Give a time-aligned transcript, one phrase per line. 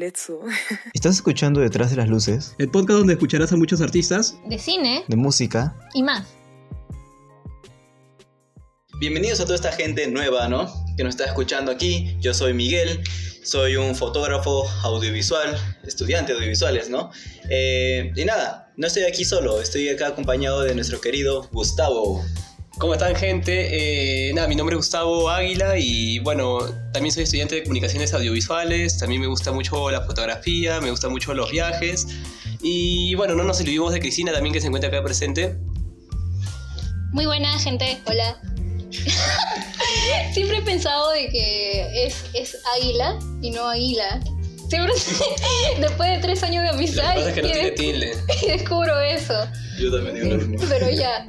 [0.00, 0.40] Letsu.
[0.94, 2.54] ¿Estás escuchando Detrás de las Luces?
[2.56, 6.26] El podcast donde escucharás a muchos artistas de cine, de música y más.
[8.98, 10.72] Bienvenidos a toda esta gente nueva, ¿no?
[10.96, 12.16] Que nos está escuchando aquí.
[12.18, 13.02] Yo soy Miguel,
[13.44, 17.10] soy un fotógrafo audiovisual, estudiante de audiovisuales, ¿no?
[17.50, 22.24] Eh, y nada, no estoy aquí solo, estoy acá acompañado de nuestro querido Gustavo.
[22.80, 24.28] ¿Cómo están gente?
[24.28, 26.60] Eh, nada, mi nombre es Gustavo Águila y bueno,
[26.94, 31.34] también soy estudiante de comunicaciones audiovisuales, también me gusta mucho la fotografía, me gustan mucho
[31.34, 32.06] los viajes
[32.62, 35.58] y bueno, no nos olvidemos de Cristina también que se encuentra acá presente.
[37.12, 38.40] Muy buena gente, hola.
[40.32, 44.22] Siempre he pensado de que es, es águila y no águila.
[44.70, 44.92] Siempre,
[45.80, 47.02] después de tres años de amistad.
[47.02, 48.12] Lo que pasa es que no tiene tilde.
[48.42, 49.34] Y descubro eso.
[49.80, 50.68] Yo también digo lo mismo.
[50.70, 51.26] Pero ya.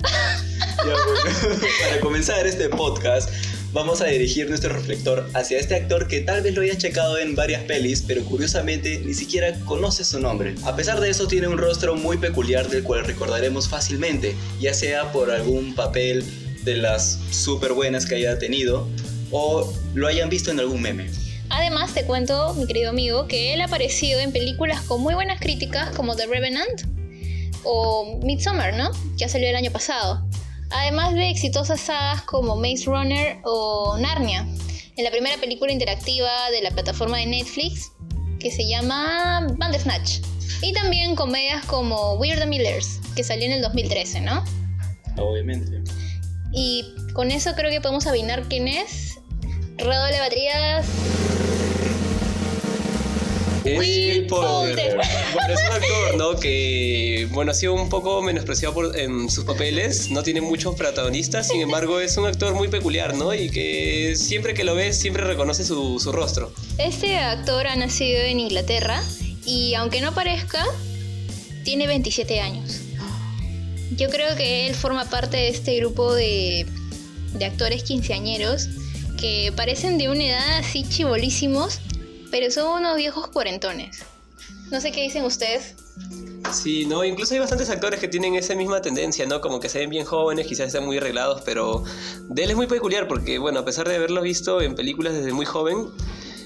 [0.77, 3.32] Para comenzar este podcast,
[3.74, 7.35] vamos a dirigir nuestro reflector hacia este actor que tal vez lo hayas checado en
[7.35, 10.55] varias pelis, pero curiosamente ni siquiera conoce su nombre.
[10.63, 15.12] A pesar de eso, tiene un rostro muy peculiar del cual recordaremos fácilmente, ya sea
[15.12, 16.24] por algún papel
[16.63, 18.87] de las súper buenas que haya tenido
[19.32, 21.10] o lo hayan visto en algún meme.
[21.52, 25.40] Además, te cuento, mi querido amigo, que él ha aparecido en películas con muy buenas
[25.40, 26.82] críticas como The Revenant
[27.63, 28.90] o Midsommar, ¿no?
[29.18, 30.27] Que ha salido el año pasado
[30.71, 34.48] además de exitosas sagas como Maze Runner o Narnia,
[34.98, 37.91] en la primera película interactiva de la plataforma de Netflix
[38.40, 40.20] que se llama Bandersnatch,
[40.62, 44.43] y también comedias como Weird the Millers, que salió en el 2013, ¿no?
[45.18, 45.82] Obviamente.
[46.52, 49.20] Y con eso creo que podemos adivinar quién es.
[49.77, 50.86] Redoble baterías.
[53.63, 54.98] Will Poulter.
[55.34, 56.40] Bueno, es un actor, ¿no?
[56.40, 60.09] Que, bueno, ha sido un poco menospreciado por, en sus papeles.
[60.09, 63.34] No tiene muchos protagonistas, sin embargo, es un actor muy peculiar, ¿no?
[63.34, 66.52] Y que siempre que lo ves, siempre reconoce su, su rostro.
[66.78, 69.02] Este actor ha nacido en Inglaterra
[69.46, 70.66] y, aunque no parezca,
[71.63, 72.81] tiene 27 años.
[73.96, 76.66] Yo creo que él forma parte de este grupo de,
[77.34, 78.68] de actores quinceañeros
[79.19, 81.80] que parecen de una edad así chivolísimos,
[82.31, 84.03] pero son unos viejos cuarentones.
[84.72, 85.75] No sé qué dicen ustedes.
[86.52, 89.42] Sí, no, incluso hay bastantes actores que tienen esa misma tendencia, ¿no?
[89.42, 91.84] Como que se ven bien jóvenes, quizás están muy arreglados, pero
[92.30, 95.34] de él es muy peculiar porque, bueno, a pesar de haberlo visto en películas desde
[95.34, 95.88] muy joven,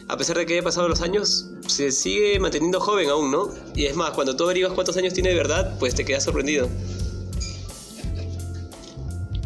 [0.08, 3.50] a pesar de que haya pasado los años, se sigue manteniendo joven aún, ¿no?
[3.74, 6.68] Y es más, cuando tú averiguas cuántos años tiene de verdad, pues te quedas sorprendido.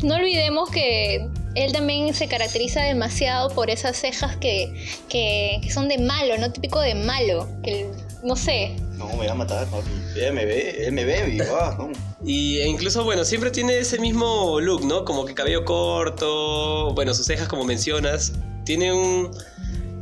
[0.02, 4.74] No olvidemos que él también se caracteriza demasiado por esas cejas que,
[5.10, 6.52] que, que son de malo, ¿no?
[6.52, 7.48] Típico de malo.
[7.64, 7.90] Que,
[8.24, 8.76] no sé.
[8.98, 9.90] No, me va a matar, papi.
[10.18, 11.92] Él me ve, él me ve y va, no.
[12.24, 15.06] Y incluso, bueno, siempre tiene ese mismo look, ¿no?
[15.06, 18.34] Como que cabello corto, bueno, sus cejas como mencionas.
[18.66, 19.32] Tiene un...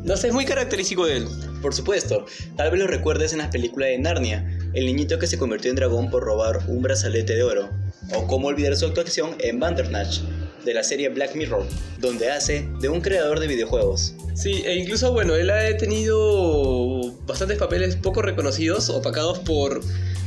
[0.04, 1.28] No sé, es muy característico de él.
[1.62, 2.26] Por supuesto,
[2.56, 5.76] tal vez lo recuerdes en las películas de Narnia, el niñito que se convirtió en
[5.76, 7.70] dragón por robar un brazalete de oro,
[8.14, 10.20] o cómo olvidar su actuación en Bandersnatch,
[10.68, 11.66] de la serie Black Mirror,
[12.00, 14.14] donde hace de un creador de videojuegos.
[14.36, 19.82] Sí, e incluso, bueno, él ha tenido bastantes papeles poco reconocidos, opacados por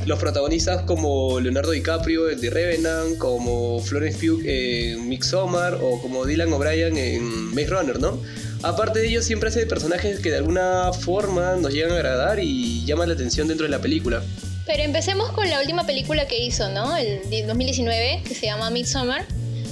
[0.05, 6.25] los protagonistas como Leonardo DiCaprio en The Revenant, como Florence Pugh en Midsommar o como
[6.25, 8.19] Dylan O'Brien en Maze Runner, ¿no?
[8.63, 12.83] Aparte de ello, siempre hace personajes que de alguna forma nos llegan a agradar y
[12.85, 14.23] llaman la atención dentro de la película.
[14.65, 16.97] Pero empecemos con la última película que hizo, ¿no?
[16.97, 19.25] El 2019, que se llama Midsommar.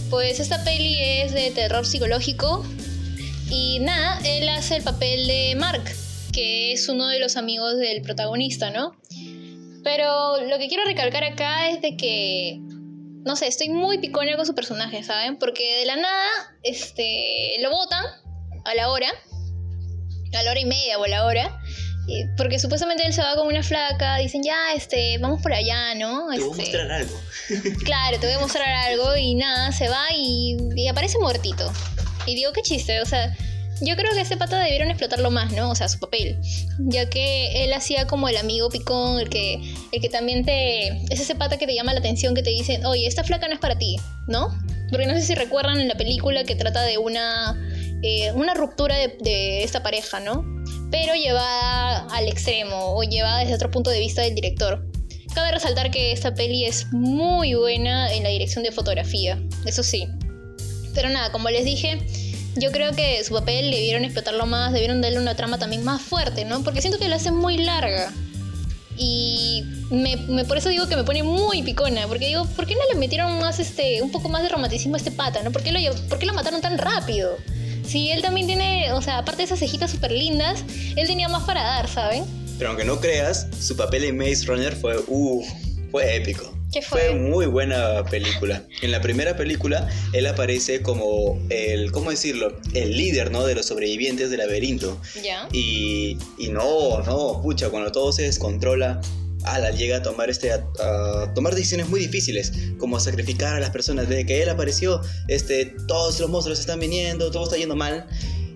[0.10, 2.66] Pues esta peli es de terror psicológico
[3.52, 5.84] y nada, él hace el papel de Mark,
[6.34, 9.00] que es uno de los amigos del protagonista, ¿no?
[9.84, 14.48] Pero lo que quiero recalcar acá es de que, no sé, estoy muy picona con
[14.48, 15.38] su personaje, ¿saben?
[15.38, 16.28] Porque de la nada,
[16.64, 18.04] este, lo botan
[18.66, 19.10] a la hora,
[20.34, 21.62] a la hora y media o a la hora,
[22.38, 26.30] porque supuestamente él se va con una flaca, dicen, ya, este, vamos por allá, ¿no?
[26.30, 27.20] Te voy a Este, mostrar algo.
[27.84, 31.72] Claro, te voy a mostrar algo y nada, se va y, y aparece muertito.
[32.26, 33.36] Y digo, qué chiste, o sea,
[33.82, 35.70] yo creo que ese pata debieron explotarlo más, ¿no?
[35.72, 36.38] O sea, su papel.
[36.80, 40.90] Ya que él hacía como el amigo picón, el que, el que también te...
[41.14, 43.54] Es ese pata que te llama la atención, que te dicen, oye, esta flaca no
[43.54, 43.98] es para ti,
[44.28, 44.50] ¿no?
[44.90, 47.58] Porque no sé si recuerdan en la película que trata de una,
[48.04, 50.44] eh, una ruptura de, de esta pareja, ¿no?
[50.92, 54.86] Pero llevada al extremo o llevada desde otro punto de vista del director.
[55.36, 60.08] Cabe resaltar que esta peli es muy buena en la dirección de fotografía, eso sí.
[60.96, 62.00] Pero nada, como les dije,
[62.56, 66.46] yo creo que su papel debieron explotarlo más, debieron darle una trama también más fuerte,
[66.46, 66.64] ¿no?
[66.64, 68.12] Porque siento que lo hacen muy larga.
[68.98, 72.74] Y me, me- por eso digo que me pone muy picona, porque digo, ¿por qué
[72.74, 75.52] no le metieron más este, un poco más de romanticismo a este pata, ¿no?
[75.52, 77.38] ¿Por qué lo, por qué lo mataron tan rápido?
[77.90, 80.64] Si él también tiene, o sea, aparte de esas cejitas súper lindas,
[80.96, 82.24] él tenía más para dar, ¿saben?
[82.60, 85.48] Pero aunque no creas, su papel en Maze Runner fue, uff,
[85.90, 86.56] fue épico.
[86.72, 87.16] ¿Qué fue?
[87.16, 88.62] muy buena película.
[88.84, 92.56] En la primera película, él aparece como el, ¿cómo decirlo?
[92.76, 93.44] El líder, ¿no?
[93.44, 95.02] De los sobrevivientes del laberinto.
[95.24, 95.50] ¿Ya?
[95.52, 99.02] Y, y no, no, pucha, cuando todo se descontrola,
[99.54, 103.70] Ala llega a tomar, este, a, a tomar decisiones muy difíciles, como sacrificar a las
[103.70, 104.08] personas.
[104.10, 108.06] Desde que él apareció, este, todos los monstruos están viniendo, todo está yendo mal,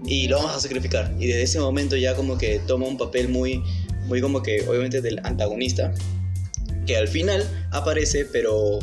[0.06, 1.14] y lo vamos a sacrificar.
[1.20, 3.64] Y desde ese momento ya como que toma un papel muy,
[4.06, 5.94] muy como que, obviamente, del antagonista,
[6.86, 8.80] que al final aparece, pero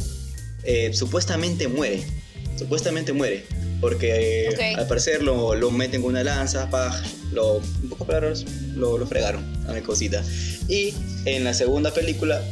[0.64, 2.02] eh, supuestamente muere.
[2.56, 3.44] Supuestamente muere.
[3.80, 7.02] Porque al parecer lo, lo meten con una lanza, paj,
[7.32, 10.22] lo, un poco palabras, lo, lo fregaron a mi cosita.
[10.70, 10.94] Y
[11.24, 12.42] en la segunda película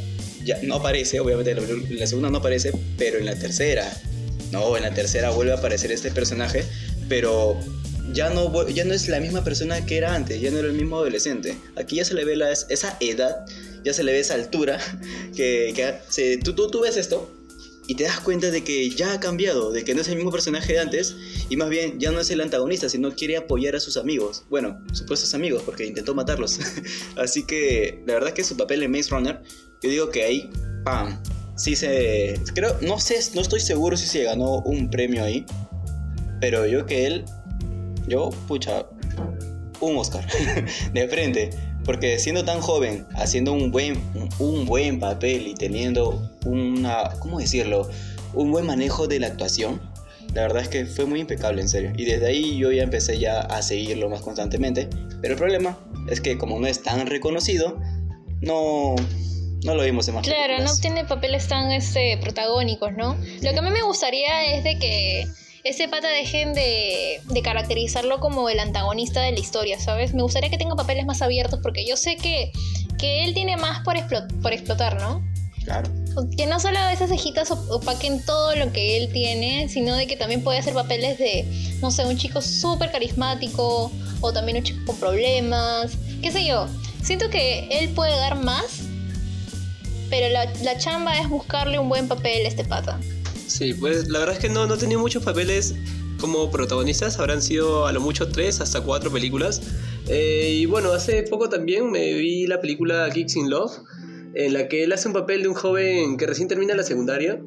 [0.43, 3.89] ya no aparece, obviamente en la, segunda no aparece, pero en la tercera,
[4.51, 6.63] no, en la tercera vuelve a aparecer este personaje,
[7.07, 7.57] pero
[8.13, 10.73] ya no, ya no es la misma persona que era antes, ya no era el
[10.73, 11.55] mismo adolescente.
[11.77, 13.45] Aquí ya se le ve la- esa edad,
[13.85, 14.79] ya se le ve esa altura,
[15.35, 17.31] que, que se- tú, tú, tú ves esto
[17.89, 20.31] y te das cuenta de que ya ha cambiado, de que no es el mismo
[20.31, 21.15] personaje de antes
[21.49, 24.43] y más bien ya no es el antagonista, sino quiere apoyar a sus amigos.
[24.47, 26.59] Bueno, supuestos amigos, porque intentó matarlos.
[27.17, 29.41] Así que la verdad es que su papel en Maze Runner,
[29.81, 30.51] yo digo que ahí,
[30.85, 31.19] ¡pam!
[31.57, 32.39] Sí se...
[32.53, 35.43] Creo, no sé, no estoy seguro si se ganó un premio ahí,
[36.39, 37.25] pero yo que él,
[38.07, 38.85] yo, pucha,
[39.79, 40.27] un Oscar
[40.93, 41.49] de frente.
[41.89, 43.99] Porque siendo tan joven, haciendo un buen,
[44.37, 47.89] un buen papel y teniendo una, ¿cómo decirlo?
[48.35, 49.81] Un buen manejo de la actuación,
[50.35, 51.91] la verdad es que fue muy impecable, en serio.
[51.97, 54.87] Y desde ahí yo ya empecé ya a seguirlo más constantemente.
[55.19, 57.81] Pero el problema es que como no es tan reconocido,
[58.39, 58.93] no,
[59.63, 60.81] no lo vimos en más Claro, no películas.
[60.81, 63.15] tiene papeles tan este, protagónicos, ¿no?
[63.41, 65.25] Lo que a mí me gustaría es de que
[65.63, 70.13] ese pata dejen de, de caracterizarlo como el antagonista de la historia, ¿sabes?
[70.13, 72.51] Me gustaría que tenga papeles más abiertos porque yo sé que,
[72.97, 75.23] que él tiene más por, explo- por explotar, ¿no?
[75.65, 75.89] Claro.
[76.37, 80.15] Que no solo esas cejitas op- opaquen todo lo que él tiene, sino de que
[80.15, 81.45] también puede hacer papeles de,
[81.81, 83.91] no sé, un chico súper carismático
[84.21, 85.91] o también un chico con problemas,
[86.21, 86.67] qué sé yo.
[87.03, 88.81] Siento que él puede dar más,
[90.09, 92.99] pero la, la chamba es buscarle un buen papel a este pata.
[93.49, 95.73] Sí, pues la verdad es que no, no tenía muchos papeles
[96.19, 99.61] como protagonistas, habrán sido a lo mucho tres hasta cuatro películas.
[100.07, 103.71] Eh, y bueno, hace poco también me vi la película Kicks in Love,
[104.35, 107.41] en la que él hace un papel de un joven que recién termina la secundaria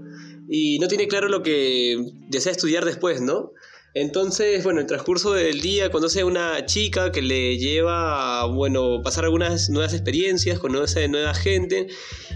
[0.49, 1.97] y no tiene claro lo que
[2.29, 3.53] desea estudiar después, ¿no?
[3.95, 8.47] Entonces, bueno, en el transcurso del día conoce a una chica que le lleva a,
[8.47, 11.89] bueno, pasar algunas nuevas experiencias, conoce nueva gente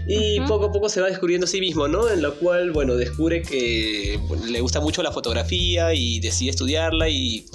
[0.07, 2.09] y poco a poco se va descubriendo a sí mismo, ¿no?
[2.09, 7.45] En lo cual, bueno, descubre que le gusta mucho la fotografía y decide estudiarla y...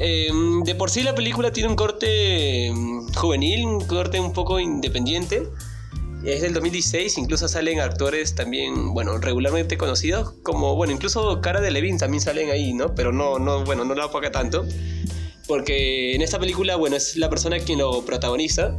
[0.00, 0.28] eh,
[0.64, 5.44] de por sí la película tiene un corte mm, juvenil, un corte un poco independiente.
[6.26, 11.70] Es del 2016, incluso salen actores también, bueno, regularmente conocidos, como, bueno, incluso Cara de
[11.70, 12.96] Levin también salen ahí, ¿no?
[12.96, 14.66] Pero no, no, bueno, no la apaga tanto.
[15.46, 18.76] Porque en esta película, bueno, es la persona quien lo protagoniza.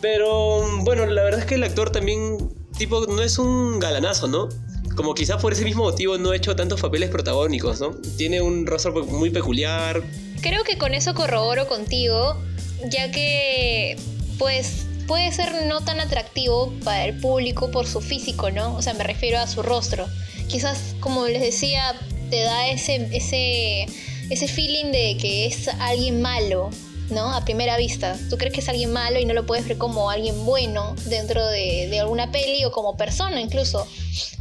[0.00, 4.48] Pero, bueno, la verdad es que el actor también, tipo, no es un galanazo, ¿no?
[4.96, 7.92] Como quizás por ese mismo motivo no ha hecho tantos papeles protagónicos, ¿no?
[8.16, 10.02] Tiene un rostro muy peculiar.
[10.40, 12.42] Creo que con eso corroboro contigo,
[12.90, 13.96] ya que
[14.36, 18.74] pues puede ser no tan atractivo para el público por su físico, ¿no?
[18.76, 20.06] O sea, me refiero a su rostro.
[20.48, 21.94] Quizás, como les decía,
[22.30, 23.84] te da ese, ese,
[24.30, 26.70] ese feeling de que es alguien malo,
[27.10, 27.30] ¿no?
[27.34, 28.18] A primera vista.
[28.30, 31.46] Tú crees que es alguien malo y no lo puedes ver como alguien bueno dentro
[31.46, 33.86] de, de alguna peli o como persona incluso.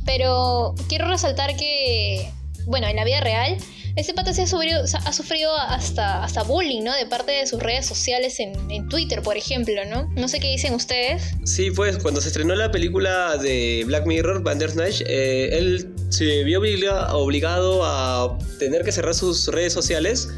[0.06, 2.32] Pero quiero resaltar que,
[2.65, 3.58] bueno, en la vida real,
[3.96, 6.96] ese pata se ha sufrido, ha sufrido hasta, hasta bullying, ¿no?
[6.96, 10.10] De parte de sus redes sociales en, en Twitter, por ejemplo, ¿no?
[10.15, 11.24] No sé qué dicen ustedes.
[11.44, 16.60] Sí, pues cuando se estrenó la película de Black Mirror, Bandersnatch, eh, él se vio
[16.62, 20.30] obliga- obligado a tener que cerrar sus redes sociales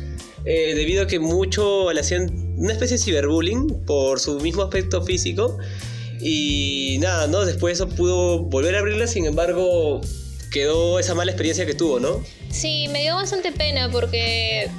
[0.46, 5.04] eh, debido a que mucho le hacían una especie de ciberbullying por su mismo aspecto
[5.04, 5.58] físico.
[6.20, 7.44] Y nada, ¿no?
[7.46, 10.00] Después eso pudo volver a abrirla, sin embargo,
[10.54, 12.24] quedó esa mala experiencia que tuvo, ¿no?
[12.50, 14.70] Sí, me dio bastante pena porque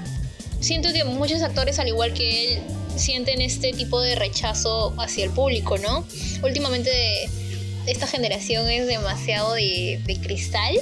[0.61, 2.63] siento que muchos actores, al igual que él,
[2.97, 6.07] sienten este tipo de rechazo hacia el público, ¿no?
[6.43, 7.29] Últimamente
[7.87, 10.77] esta generación es demasiado de, cristal,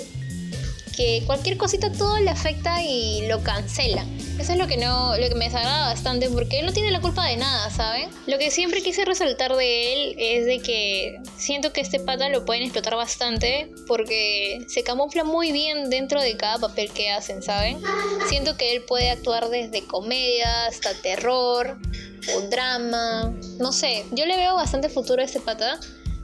[0.94, 4.04] que cualquier cosita todo le afecta y lo cancela.
[4.38, 7.00] Eso es lo que no, lo que me desagrada bastante porque él no tiene la
[7.00, 8.08] culpa de nada, ¿saben?
[8.26, 12.44] Lo que siempre quise resaltar de él es de que siento que este pata lo
[12.44, 17.78] pueden explotar bastante porque se camufla muy bien dentro de cada papel que hacen, ¿saben?
[18.28, 21.78] Siento que él puede actuar desde comedia hasta terror
[22.36, 23.32] o drama.
[23.60, 25.78] No sé, yo le veo bastante futuro a este pata.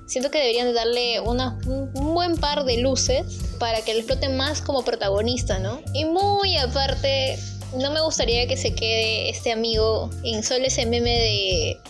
[0.07, 3.27] Siento que deberían de darle una- un un buen par de luces
[3.61, 5.83] para que lo exploten más como protagonista, ¿no?
[5.93, 7.39] Y muy aparte,
[7.77, 11.81] no me gustaría que se quede este amigo en solo ese meme de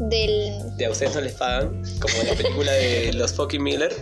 [0.00, 3.94] del De a ustedes no les pagan, como en la película de los fucking Miller.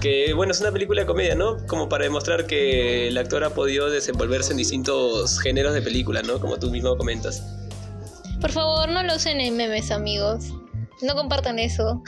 [0.00, 1.64] Que bueno, es una película de comedia, ¿no?
[1.68, 6.40] Como para demostrar que el actor ha podido desenvolverse en distintos géneros de película, ¿no?
[6.40, 7.40] Como tú mismo comentas.
[8.40, 10.46] Por favor, no lo usen en memes, amigos.
[11.00, 12.02] No compartan eso.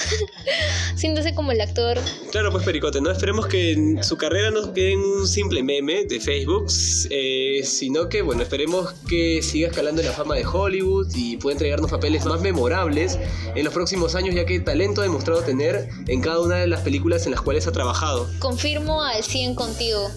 [0.96, 1.98] Siéntese como el actor.
[2.30, 3.10] Claro, pues Pericote, ¿no?
[3.10, 6.66] Esperemos que en su carrera no quede en un simple meme de Facebook,
[7.10, 11.54] eh, sino que, bueno, esperemos que siga escalando en la fama de Hollywood y pueda
[11.54, 13.18] entregarnos papeles más memorables
[13.54, 16.82] en los próximos años, ya que talento ha demostrado tener en cada una de las
[16.82, 18.28] películas en las cuales ha trabajado.
[18.38, 20.10] Confirmo al 100 contigo.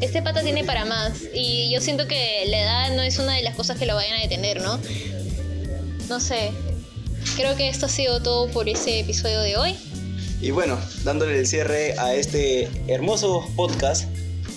[0.00, 1.12] Este pata tiene para más.
[1.34, 4.18] Y yo siento que la edad no es una de las cosas que lo vayan
[4.18, 4.78] a detener, ¿no?
[6.08, 6.52] No sé.
[7.36, 9.76] Creo que esto ha sido todo por ese episodio de hoy.
[10.40, 14.08] Y bueno, dándole el cierre a este hermoso podcast,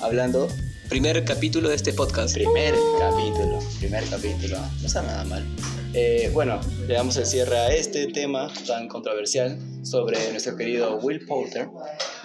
[0.02, 0.48] hablando
[0.94, 2.36] Primer capítulo de este podcast.
[2.36, 5.44] Primer capítulo, primer capítulo, no está nada mal.
[5.96, 11.26] Eh, bueno, le damos el cierre a este tema tan controversial sobre nuestro querido Will
[11.26, 11.68] Poulter.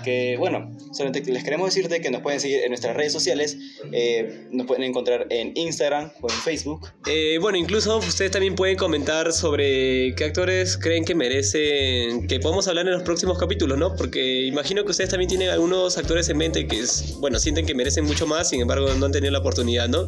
[0.04, 3.56] Que bueno, solamente les queremos decirte que nos pueden seguir en nuestras redes sociales.
[3.92, 6.88] eh, nos pueden encontrar en Instagram o en Facebook.
[7.06, 12.68] Eh, bueno, incluso ustedes también pueden comentar sobre qué actores creen que merecen que podamos
[12.68, 13.94] hablar en los próximos capítulos, ¿no?
[13.96, 16.82] Porque imagino que ustedes también tienen algunos actores en mente que,
[17.18, 20.06] bueno, sienten que merecen mucho más, sin embargo no han tenido la oportunidad, ¿no?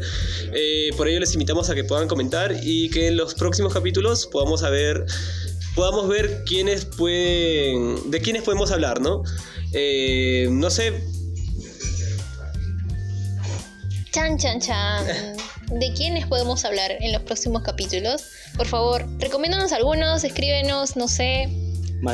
[0.54, 4.26] Eh, por ello les invitamos a que puedan comentar y que en los próximos capítulos
[4.26, 5.04] podamos saber
[5.74, 9.22] podamos ver quiénes pueden de quiénes podemos hablar, ¿no?
[9.72, 10.92] Eh, no sé,
[14.12, 15.06] Chan, chan, chan.
[15.70, 18.24] ¿De quiénes podemos hablar en los próximos capítulos?
[18.56, 21.48] Por favor, recomiéndanos algunos, escríbenos, no sé.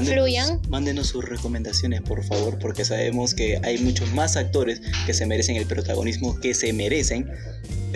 [0.04, 0.60] Fluyan.
[0.68, 5.56] mándenos sus recomendaciones, por favor, porque sabemos que hay muchos más actores que se merecen
[5.56, 7.30] el protagonismo que se merecen,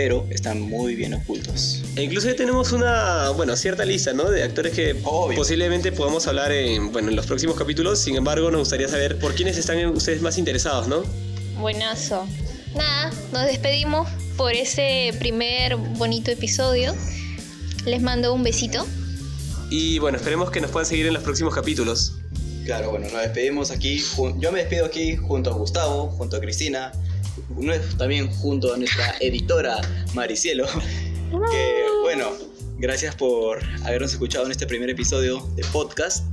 [0.02, 1.82] pero están muy bien ocultos.
[1.94, 4.30] E incluso ya tenemos una, bueno, cierta lista, ¿no?
[4.30, 5.36] De actores que Obvio.
[5.36, 7.98] posiblemente podamos hablar en, bueno, en los próximos capítulos.
[7.98, 11.02] Sin embargo, nos gustaría saber por quiénes están ustedes más interesados, ¿no?
[11.58, 12.26] Buenazo.
[12.74, 16.94] Nada, nos despedimos por ese primer bonito episodio.
[17.84, 18.86] Les mando un besito.
[19.68, 22.14] Y bueno, esperemos que nos puedan seguir en los próximos capítulos.
[22.64, 24.02] Claro, bueno, nos despedimos aquí.
[24.38, 26.90] Yo me despido aquí junto a Gustavo, junto a Cristina,
[27.98, 29.80] también junto a nuestra editora
[30.14, 30.66] Maricielo.
[31.50, 32.30] Que bueno,
[32.78, 36.26] gracias por habernos escuchado en este primer episodio de podcast.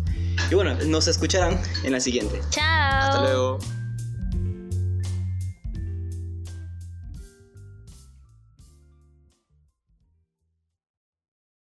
[0.49, 2.41] Y bueno, nos escucharán en la siguiente.
[2.49, 2.63] Chao.
[2.63, 3.76] Hasta luego.